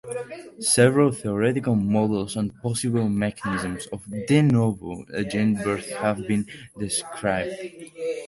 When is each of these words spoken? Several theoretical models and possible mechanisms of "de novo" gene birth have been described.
Several 0.61 1.11
theoretical 1.11 1.75
models 1.75 2.35
and 2.35 2.59
possible 2.63 3.07
mechanisms 3.07 3.85
of 3.93 4.01
"de 4.25 4.41
novo" 4.41 5.05
gene 5.29 5.53
birth 5.61 5.91
have 5.91 6.27
been 6.27 6.47
described. 6.79 7.53